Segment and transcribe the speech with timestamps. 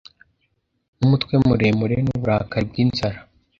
[0.97, 3.17] Numutwe muremure nuburakari bwinzara